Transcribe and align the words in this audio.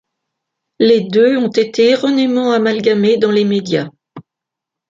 Les 0.79 1.01
deux 1.01 1.37
ont 1.37 1.49
été 1.51 1.89
erronément 1.91 2.51
amalgamés 2.53 3.19
dans 3.19 3.29
les 3.29 3.43
médias. 3.45 3.91